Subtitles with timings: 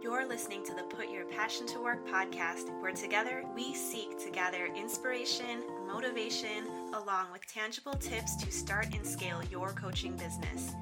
[0.00, 4.30] You're listening to the Put Your Passion to Work podcast, where together we seek to
[4.30, 10.72] gather inspiration, motivation, along with tangible tips to start and scale your coaching business.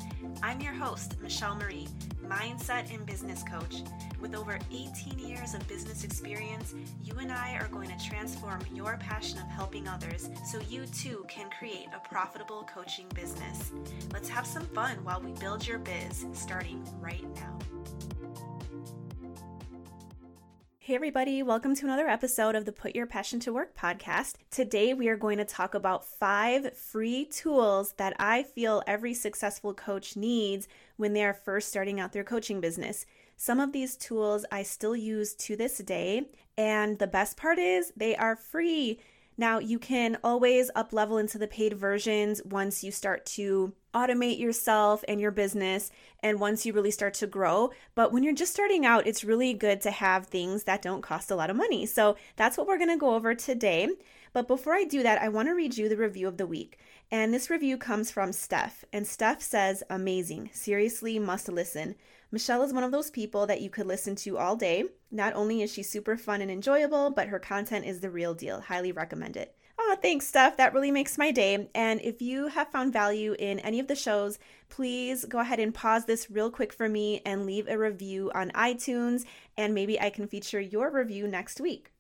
[0.42, 1.88] I'm your host, Michelle Marie,
[2.26, 3.82] mindset and business coach.
[4.20, 8.98] With over 18 years of business experience, you and I are going to transform your
[8.98, 13.72] passion of helping others so you too can create a profitable coaching business.
[14.12, 17.58] Let's have some fun while we build your biz, starting right now.
[20.86, 24.34] Hey, everybody, welcome to another episode of the Put Your Passion to Work podcast.
[24.52, 29.74] Today, we are going to talk about five free tools that I feel every successful
[29.74, 33.04] coach needs when they are first starting out their coaching business.
[33.36, 37.92] Some of these tools I still use to this day, and the best part is
[37.96, 39.00] they are free.
[39.38, 44.38] Now, you can always up level into the paid versions once you start to automate
[44.38, 45.91] yourself and your business
[46.22, 47.70] and once you really start to grow.
[47.94, 51.30] But when you're just starting out, it's really good to have things that don't cost
[51.30, 51.86] a lot of money.
[51.86, 53.88] So that's what we're to go over today.
[54.33, 56.78] But before I do that, I want to read you the review of the week.
[57.11, 58.84] And this review comes from Steph.
[58.92, 60.50] And Steph says, Amazing.
[60.52, 61.94] Seriously, must listen.
[62.30, 64.84] Michelle is one of those people that you could listen to all day.
[65.10, 68.60] Not only is she super fun and enjoyable, but her content is the real deal.
[68.60, 69.55] Highly recommend it.
[69.78, 70.56] Oh, thanks, Steph.
[70.56, 71.68] That really makes my day.
[71.74, 75.72] And if you have found value in any of the shows, please go ahead and
[75.72, 79.24] pause this real quick for me and leave a review on iTunes,
[79.56, 81.92] and maybe I can feature your review next week.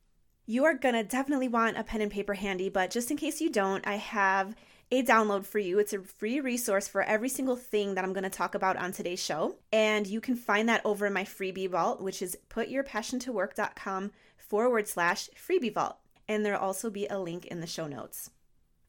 [0.46, 3.50] You are gonna definitely want a pen and paper handy, but just in case you
[3.50, 4.56] don't, I have
[4.90, 5.78] a download for you.
[5.78, 8.92] It's a free resource for every single thing that I'm going to talk about on
[8.92, 9.56] today's show.
[9.72, 15.28] And you can find that over in my freebie vault, which is putyourpassiontowork.com forward slash
[15.30, 15.96] freebie vault.
[16.28, 18.30] And there'll also be a link in the show notes.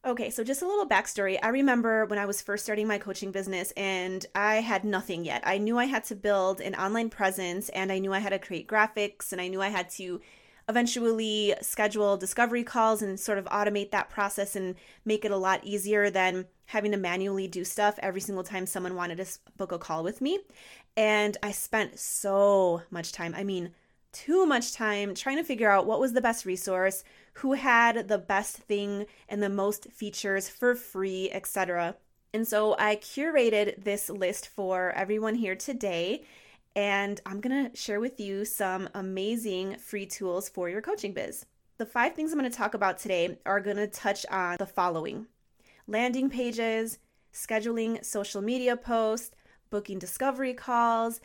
[0.04, 1.38] Okay, so just a little backstory.
[1.42, 5.42] I remember when I was first starting my coaching business and I had nothing yet.
[5.44, 8.38] I knew I had to build an online presence and I knew I had to
[8.38, 10.20] create graphics and I knew I had to
[10.68, 14.74] eventually schedule discovery calls and sort of automate that process and
[15.04, 18.94] make it a lot easier than having to manually do stuff every single time someone
[18.94, 19.26] wanted to
[19.56, 20.38] book a call with me.
[20.96, 23.70] And I spent so much time, I mean,
[24.12, 28.18] too much time trying to figure out what was the best resource, who had the
[28.18, 31.96] best thing and the most features for free, etc.
[32.34, 36.24] And so I curated this list for everyone here today
[36.78, 41.44] and I'm going to share with you some amazing free tools for your coaching biz.
[41.76, 44.66] The five things I'm going to talk about today are going to touch on the
[44.66, 45.26] following
[45.88, 47.00] landing pages,
[47.34, 49.32] scheduling social media posts,
[49.70, 51.20] booking discovery calls,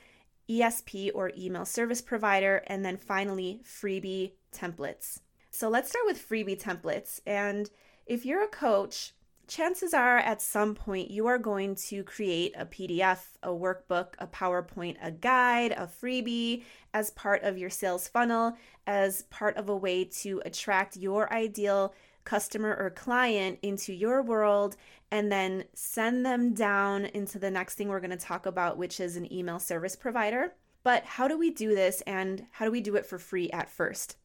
[0.50, 5.20] ESP or email service provider, and then finally, freebie templates.
[5.52, 7.20] So let's start with freebie templates.
[7.28, 7.70] And
[8.08, 9.14] if you're a coach,
[9.48, 14.28] chances are at some point you are going to create a PDF, a workbook, a
[14.28, 19.76] PowerPoint, a guide, a freebie as part of your sales funnel, as part of a
[19.76, 21.94] way to attract your ideal
[22.24, 24.76] customer or client into your world
[25.12, 29.00] and then send them down into the next thing we're going to talk about, which
[29.00, 30.54] is an email service provider.
[30.84, 33.70] But how do we do this and how do we do it for free at
[33.70, 34.18] first?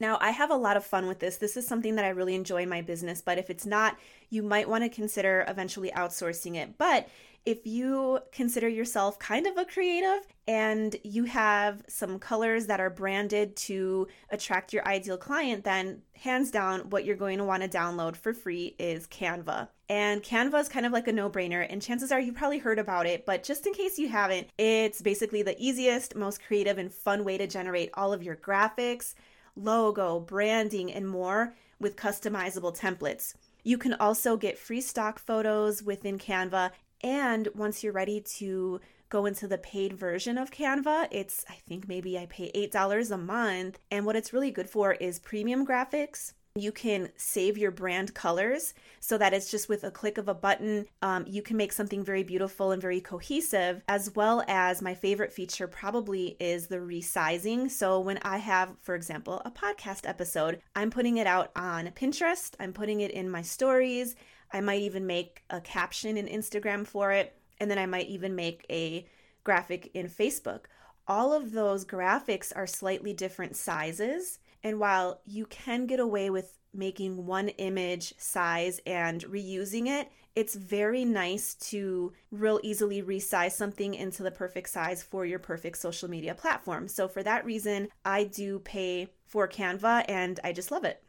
[0.00, 1.36] Now, I have a lot of fun with this.
[1.36, 3.98] This is something that I really enjoy in my business, but if it's not,
[4.30, 6.78] you might want to consider eventually outsourcing it.
[6.78, 7.08] But
[7.44, 12.90] if you consider yourself kind of a creative and you have some colors that are
[12.90, 17.68] branded to attract your ideal client, then hands down, what you're going to want to
[17.68, 19.68] download for free is Canva.
[19.88, 22.78] And Canva is kind of like a no brainer, and chances are you probably heard
[22.78, 26.92] about it, but just in case you haven't, it's basically the easiest, most creative, and
[26.92, 29.14] fun way to generate all of your graphics
[29.58, 33.34] logo, branding, and more with customizable templates.
[33.64, 36.70] You can also get free stock photos within Canva.
[37.02, 41.88] And once you're ready to go into the paid version of Canva, it's, I think
[41.88, 43.78] maybe I pay $8 a month.
[43.90, 48.74] And what it's really good for is premium graphics, you can save your brand colors
[49.00, 50.86] so that it's just with a click of a button.
[51.02, 55.32] Um, you can make something very beautiful and very cohesive, as well as my favorite
[55.32, 57.70] feature probably is the resizing.
[57.70, 62.52] So when I have, for example, a podcast episode, I'm putting it out on Pinterest,
[62.58, 64.16] I'm putting it in my stories.
[64.52, 68.34] I might even make a caption in Instagram for it, and then I might even
[68.34, 69.06] make a
[69.44, 70.64] graphic in Facebook.
[71.06, 76.58] All of those graphics are slightly different sizes and while you can get away with
[76.74, 83.94] making one image size and reusing it, it's very nice to real easily resize something
[83.94, 86.86] into the perfect size for your perfect social media platform.
[86.86, 91.02] So for that reason, I do pay for Canva and I just love it.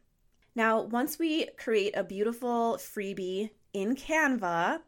[0.56, 4.80] Now, once we create a beautiful freebie in Canva,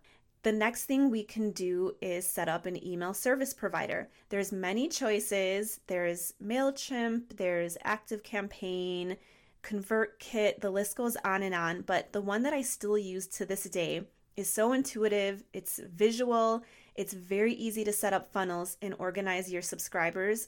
[0.43, 4.09] The next thing we can do is set up an email service provider.
[4.29, 5.79] There's many choices.
[5.85, 9.17] There's Mailchimp, there's ActiveCampaign,
[9.63, 13.45] ConvertKit, the list goes on and on, but the one that I still use to
[13.45, 16.63] this day is so intuitive, it's visual,
[16.95, 20.47] it's very easy to set up funnels and organize your subscribers,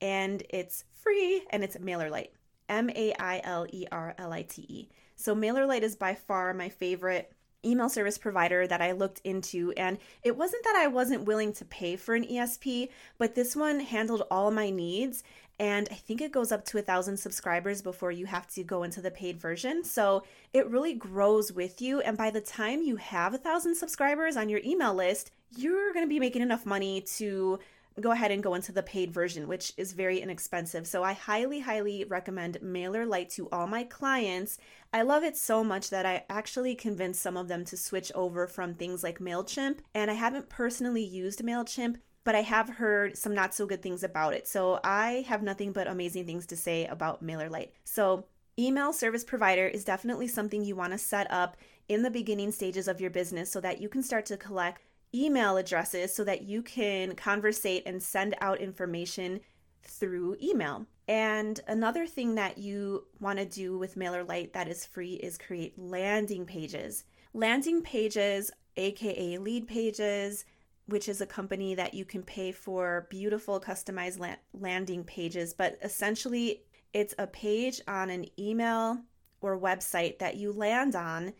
[0.00, 2.28] and it's free and it's MailerLite.
[2.68, 4.88] M A I L E R L I T E.
[5.16, 7.32] So MailerLite is by far my favorite
[7.64, 9.72] email service provider that I looked into.
[9.76, 12.88] And it wasn't that I wasn't willing to pay for an ESP,
[13.18, 15.22] but this one handled all my needs.
[15.58, 18.82] And I think it goes up to a thousand subscribers before you have to go
[18.82, 19.84] into the paid version.
[19.84, 22.00] So it really grows with you.
[22.00, 26.04] And by the time you have a thousand subscribers on your email list, you're going
[26.04, 27.60] to be making enough money to
[28.00, 30.86] go ahead and go into the paid version, which is very inexpensive.
[30.86, 34.58] So I highly, highly recommend MailerLite to all my clients.
[34.92, 38.46] I love it so much that I actually convinced some of them to switch over
[38.46, 39.78] from things like MailChimp.
[39.94, 44.02] And I haven't personally used MailChimp, but I have heard some not so good things
[44.02, 44.48] about it.
[44.48, 47.70] So I have nothing but amazing things to say about MailerLite.
[47.84, 48.26] So
[48.58, 51.56] email service provider is definitely something you want to set up
[51.88, 54.80] in the beginning stages of your business so that you can start to collect
[55.14, 59.40] email addresses so that you can conversate and send out information
[59.82, 60.86] through email.
[61.06, 65.78] And another thing that you want to do with MailerLite that is free is create
[65.78, 67.04] landing pages.
[67.34, 70.44] Landing pages, aka lead pages,
[70.86, 75.78] which is a company that you can pay for beautiful customized la- landing pages, but
[75.82, 76.62] essentially
[76.92, 78.98] it's a page on an email
[79.40, 81.32] or website that you land on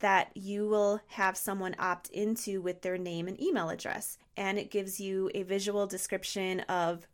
[0.00, 4.18] that you will have someone opt into with their name and email address.
[4.36, 7.06] And it gives you a visual description of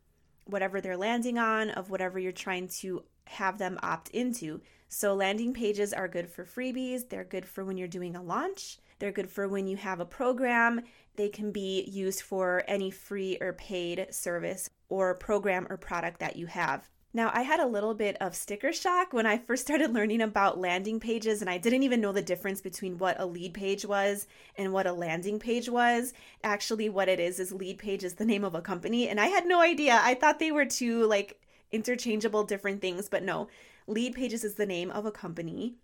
[0.44, 4.60] whatever they're landing on, of whatever you're trying to have them opt into.
[4.88, 8.78] So, landing pages are good for freebies, they're good for when you're doing a launch,
[9.00, 10.82] they're good for when you have a program,
[11.16, 16.36] they can be used for any free or paid service or program or product that
[16.36, 16.88] you have.
[17.16, 20.60] Now, I had a little bit of sticker shock when I first started learning about
[20.60, 24.26] landing pages, and I didn't even know the difference between what a lead page was
[24.58, 26.12] and what a landing page was.
[26.44, 29.28] Actually, what it is is lead page is the name of a company, and I
[29.28, 29.98] had no idea.
[30.02, 31.40] I thought they were two like
[31.72, 33.48] interchangeable different things, but no.
[33.86, 35.76] Lead pages is the name of a company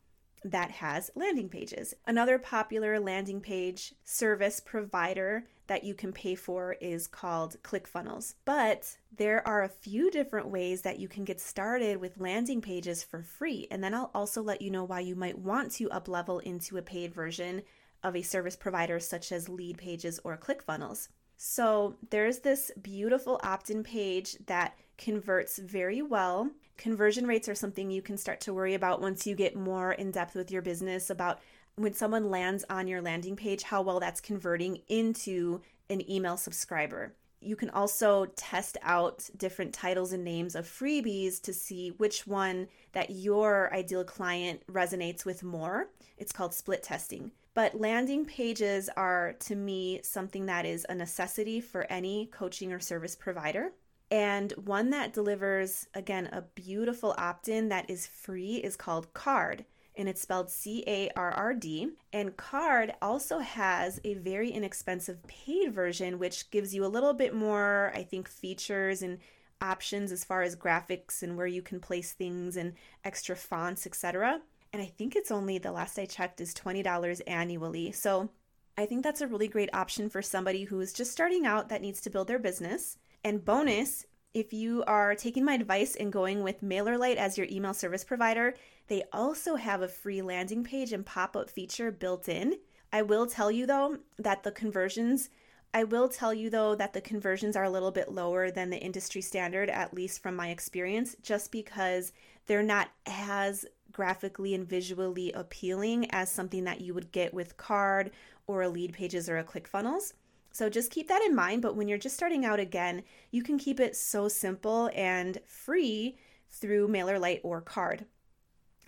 [0.45, 1.95] that has landing pages.
[2.07, 8.35] Another popular landing page service provider that you can pay for is called ClickFunnels.
[8.45, 13.03] But there are a few different ways that you can get started with landing pages
[13.03, 13.69] for free.
[13.71, 16.83] And then I'll also let you know why you might want to uplevel into a
[16.83, 17.63] paid version
[18.03, 21.09] of a service provider such as Lead Pages or ClickFunnels.
[21.37, 26.49] So there's this beautiful opt in page that converts very well.
[26.79, 30.11] Conversion rates are something you can start to worry about once you get more in
[30.13, 31.41] depth with your business about
[31.77, 35.61] when someone lands on your landing page, how well that's converting into
[35.91, 37.15] an email subscriber.
[37.41, 42.69] You can also test out different titles and names of freebies to see which one
[42.93, 45.89] that your ideal client resonates with more.
[46.17, 47.33] It's called split testing.
[47.55, 52.81] But landing pages are, to me, something that is a necessity for any coaching or
[52.81, 53.73] service provider.
[54.13, 59.65] And one that delivers, again, a beautiful opt in that is free is called Carrd.
[59.97, 61.89] and it's spelled C A R R D.
[62.13, 67.35] And Carrd also has a very inexpensive paid version, which gives you a little bit
[67.35, 69.19] more, I think, features and
[69.63, 74.41] options as far as graphics and where you can place things and extra fonts, etc.
[74.75, 77.93] And I think it's only the last I checked is $20 annually.
[77.93, 78.31] So
[78.77, 81.83] I think that's a really great option for somebody who is just starting out that
[81.83, 82.99] needs to build their business.
[83.25, 87.75] And bonus, if you are taking my advice and going with MailerLite as your email
[87.75, 88.55] service provider,
[88.89, 92.57] they also have a free landing page and pop up feature built in.
[92.93, 95.31] I will tell you though that the conversions
[95.75, 98.79] I will tell you though that the conversions are a little bit lower than the
[98.79, 102.13] industry standard, at least from my experience, just because
[102.47, 108.11] they're not as graphically and visually appealing as something that you would get with Carrd
[108.47, 110.13] or a lead pages or a ClickFunnels.
[110.53, 111.63] So just keep that in mind.
[111.63, 116.17] But when you're just starting out again, you can keep it so simple and free
[116.49, 118.05] through MailerLite or Carrd.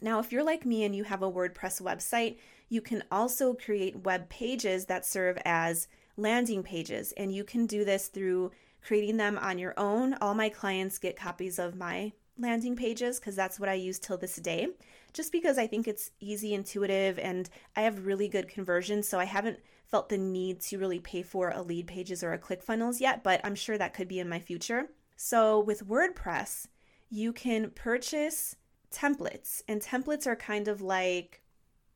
[0.01, 2.37] Now, if you're like me and you have a WordPress website,
[2.69, 7.13] you can also create web pages that serve as landing pages.
[7.17, 8.51] And you can do this through
[8.83, 10.15] creating them on your own.
[10.21, 14.19] All my clients get copies of my landing pages because that's what I use till
[14.19, 14.69] this day,
[15.13, 19.09] just because I think it's easy, intuitive, and I have really good conversions.
[19.09, 19.61] So I haven't
[19.95, 23.41] felt the need to really pay for a lead pages or a ClickFunnels yet, but
[23.45, 24.91] I'm sure that could be in my future.
[25.15, 26.67] So with WordPress,
[27.11, 28.57] you can purchase
[28.91, 31.43] templates, and templates are kind of like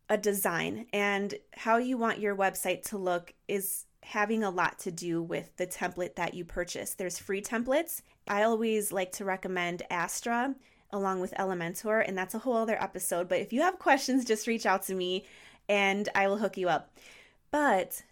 [0.08, 4.92] a design and how you want your website to look is having a lot to
[4.92, 6.94] do with the template that you purchase.
[6.94, 8.02] There's free templates.
[8.28, 10.54] I always like to recommend Astra
[10.92, 13.28] along with Elementor, and that's a whole other episode.
[13.28, 15.26] But if you have questions, just reach out to me
[15.68, 16.92] and I will hook you up.
[17.50, 18.02] But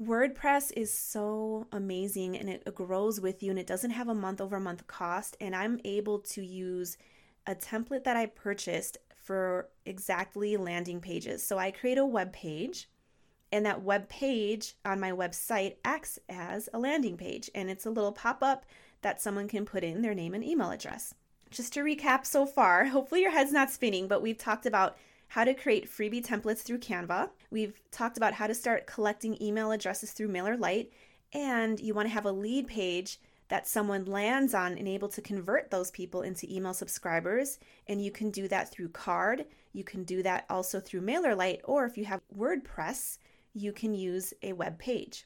[0.00, 4.40] WordPress is so amazing and it grows with you and it doesn't have a month
[4.40, 5.36] over month cost.
[5.40, 6.96] And I'm able to use
[7.46, 11.46] a template that I purchased for exactly landing pages.
[11.46, 12.88] So I create a web page
[13.52, 17.90] and that web page on my website acts as a landing page and it's a
[17.90, 18.64] little pop up
[19.02, 21.14] that someone can put in their name and email address.
[21.50, 24.96] Just to recap so far, hopefully your head's not spinning, but we've talked about
[25.32, 27.30] how to create freebie templates through Canva.
[27.50, 30.88] We've talked about how to start collecting email addresses through MailerLite,
[31.32, 35.22] and you want to have a lead page that someone lands on and able to
[35.22, 37.58] convert those people into email subscribers.
[37.86, 39.46] And you can do that through Carrd.
[39.72, 43.16] You can do that also through MailerLite, or if you have WordPress,
[43.54, 45.24] you can use a web page.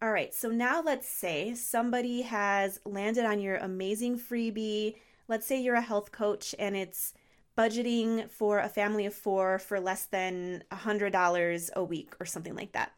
[0.00, 4.94] All right, so now let's say somebody has landed on your amazing freebie.
[5.26, 7.12] Let's say you're a health coach and it's
[7.58, 12.70] budgeting for a family of four for less than $100 a week or something like
[12.70, 12.92] that.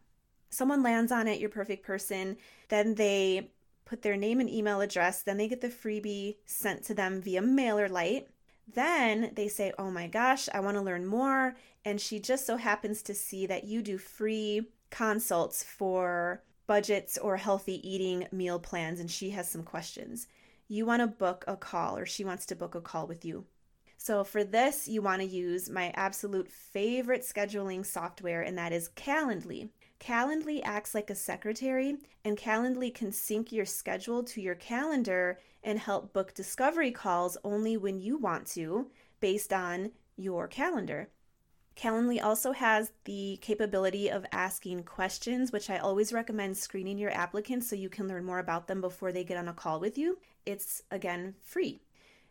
[0.51, 2.37] Someone lands on it, your perfect person,
[2.69, 3.53] then they
[3.87, 7.41] put their name and email address, then they get the freebie sent to them via
[7.41, 8.27] MailerLite.
[8.73, 11.57] Then they say, Oh my gosh, I want to learn more.
[11.85, 17.37] And she just so happens to see that you do free consults for budgets or
[17.39, 20.27] healthy eating meal plans, and she has some questions.
[20.69, 23.47] You want to book a call, or she wants to book a call with you.
[24.03, 28.89] So for this, you want to use my absolute favorite scheduling software, and that is
[28.97, 29.69] Calendly.
[30.01, 35.79] Calendly acts like a secretary, and Calendly can sync your schedule to your calendar and
[35.79, 38.87] help book discovery calls only when you want to,
[39.21, 41.11] based on your calendar.
[41.77, 47.69] Calendly also has the capability of asking questions, which I always recommend screening your applicants
[47.69, 50.17] so you can learn more about them before they get on a call with you.
[50.47, 51.83] It's again free.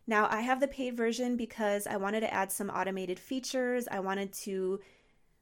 [0.10, 3.88] Now, I have the paid version because I wanted to add some automated features.
[3.92, 4.80] I wanted to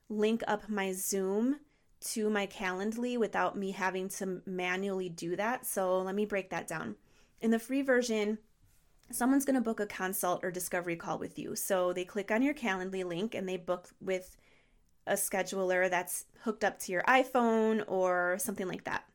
[0.10, 1.62] link up my Zoom
[2.10, 5.66] to my Calendly without me having to manually do that.
[5.66, 6.98] So, let me break that down.
[7.40, 8.40] In the free version,
[9.10, 11.56] someone's going to book a consult or discovery call with you.
[11.56, 14.36] So, they click on your Calendly link and they book with
[15.06, 19.06] a scheduler that's hooked up to your iPhone or something like that.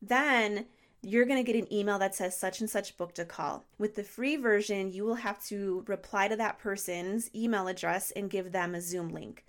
[0.00, 0.64] Then
[1.02, 3.64] you're going to get an email that says such and such booked a call.
[3.78, 8.30] With the free version, you will have to reply to that person's email address and
[8.30, 9.44] give them a Zoom link.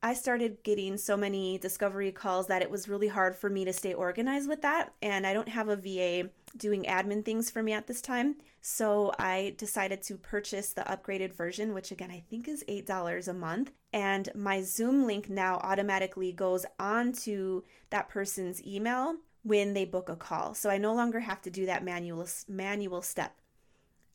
[0.00, 3.72] I started getting so many discovery calls that it was really hard for me to
[3.72, 4.92] stay organized with that.
[5.02, 8.36] And I don't have a VA doing admin things for me at this time.
[8.60, 13.32] So I decided to purchase the upgraded version, which again I think is $8 a
[13.32, 13.72] month.
[13.92, 20.16] And my Zoom link now automatically goes onto that person's email when they book a
[20.16, 20.54] call.
[20.54, 23.36] So I no longer have to do that manual manual step.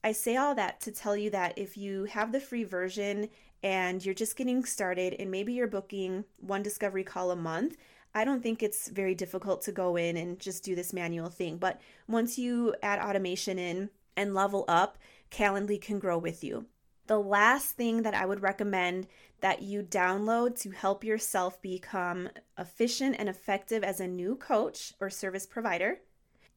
[0.04, 3.30] I say all that to tell you that if you have the free version
[3.64, 7.78] and you're just getting started and maybe you're booking one discovery call a month,
[8.14, 11.58] I don't think it's very difficult to go in and just do this manual thing.
[11.58, 14.98] But once you add automation in and level up,
[15.32, 16.66] Calendly can grow with you.
[17.08, 19.08] The last thing that I would recommend
[19.44, 25.10] that you download to help yourself become efficient and effective as a new coach or
[25.10, 26.00] service provider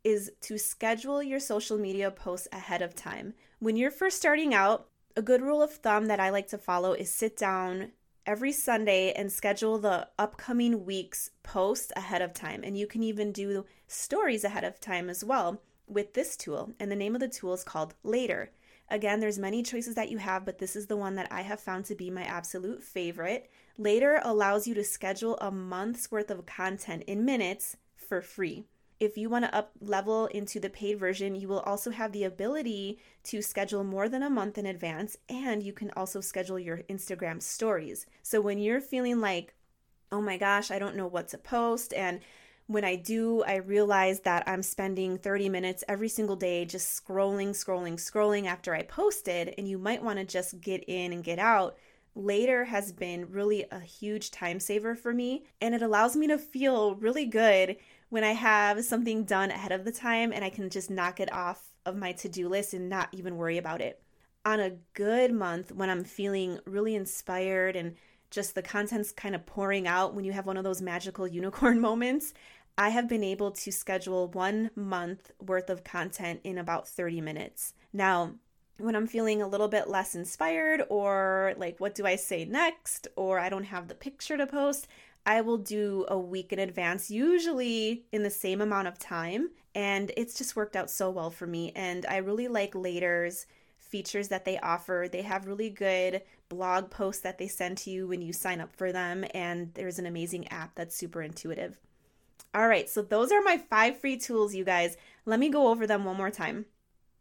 [0.05, 3.35] is to schedule your social media posts ahead of time.
[3.59, 6.93] When you're first starting out, a good rule of thumb that I like to follow
[6.93, 7.91] is sit down
[8.25, 12.61] every Sunday and schedule the upcoming week's post ahead of time.
[12.63, 16.73] And you can even do stories ahead of time as well with this tool.
[16.79, 18.53] And the name of the tool is called Later.
[18.89, 21.61] Again, there's many choices that you have, but this is the one that I have
[21.61, 23.51] found to be my absolute favorite.
[23.79, 28.65] Later allows you to schedule a month's worth of content in minutes for free.
[28.99, 32.25] If you want to up level into the paid version, you will also have the
[32.25, 36.79] ability to schedule more than a month in advance, and you can also schedule your
[36.89, 38.07] Instagram stories.
[38.23, 39.55] So when you're feeling like,
[40.11, 42.21] oh my gosh, I don't know what to post, and
[42.67, 47.51] when I do, I realize that I'm spending 30 minutes every single day just scrolling,
[47.51, 51.39] scrolling, scrolling after I posted, and you might want to just get in and get
[51.39, 51.77] out.
[52.17, 56.39] Later has been really a huge time saver for me, and it allows me to
[56.39, 57.77] feel really good
[58.09, 61.33] when I have something done ahead of the time and I can just knock it
[61.33, 64.03] off of my to do list and not even worry about it.
[64.45, 67.97] On a good month, when I'm feeling really inspired and
[68.37, 71.81] just the content's kind of pouring out when you have one of those magical unicorn
[71.81, 72.35] moments,
[72.79, 77.73] I have been able to schedule one month worth of content in about 30 minutes.
[77.95, 78.35] Now,
[78.77, 83.09] when I'm feeling a little bit less inspired, or like, what do I say next,
[83.17, 84.87] or I don't have the picture to post,
[85.25, 89.49] I will do a week in advance, usually in the same amount of time.
[89.75, 91.73] And it's just worked out so well for me.
[91.75, 93.47] And I really like Later's
[93.97, 95.09] features that they offer.
[95.11, 98.77] They have really good blog posts that they send to you when you sign up
[98.77, 99.25] for them.
[99.33, 101.79] And there's an amazing app that's super intuitive.
[102.55, 104.99] All right, so those are my five free tools, you guys.
[105.25, 106.67] Let me go over them one more time.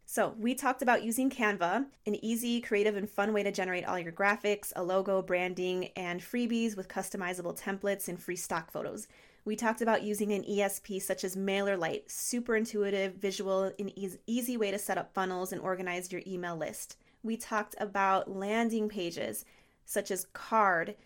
[0.04, 3.98] So, we talked about using Canva, an easy, creative, and fun way to generate all
[3.98, 9.08] your graphics, a logo, branding, and freebies with customizable templates and free stock photos.
[9.46, 13.92] We talked about using an ESP such as MailerLite, super intuitive, visual, and
[14.26, 16.96] easy way to set up funnels and organize your email list.
[17.22, 19.44] We talked about landing pages
[19.84, 20.96] such as Carrd,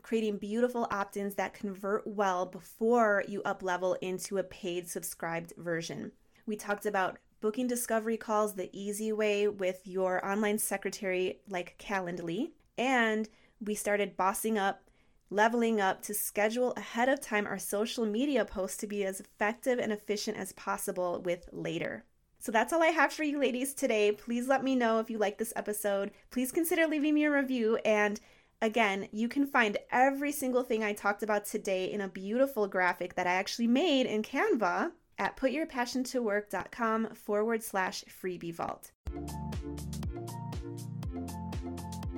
[0.00, 5.52] creating beautiful opt ins that convert well before you up level into a paid subscribed
[5.56, 6.12] version.
[6.46, 12.52] We talked about booking discovery calls the easy way with your online secretary like Calendly.
[12.78, 13.28] And
[13.60, 14.87] we started bossing up,
[15.30, 19.78] leveling up to schedule ahead of time our social media posts to be as effective
[19.78, 22.04] and efficient as possible with Later.
[22.40, 24.12] So that's all I have for you ladies today.
[24.12, 26.12] Please let me know if you like this episode.
[26.30, 27.76] Please consider leaving me a review.
[27.84, 28.20] And
[28.62, 33.16] again, you can find every single thing I talked about today in a beautiful graphic
[33.16, 38.92] that I actually made in Canva at putyourpassiontowork.com forward slash freebie vault.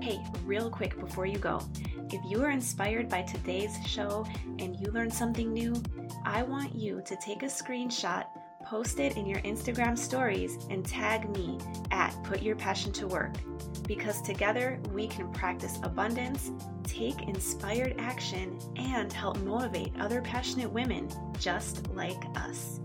[0.01, 1.63] Hey, real quick before you go,
[2.13, 4.27] if you are inspired by today's show
[4.59, 5.81] and you learned something new,
[6.25, 8.27] I want you to take a screenshot,
[8.65, 11.59] post it in your Instagram stories, and tag me
[11.91, 13.35] at Put Your Passion to Work.
[13.87, 16.51] Because together we can practice abundance,
[16.85, 22.81] take inspired action, and help motivate other passionate women just like us.